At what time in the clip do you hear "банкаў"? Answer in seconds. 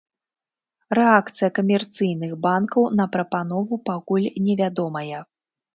2.47-2.83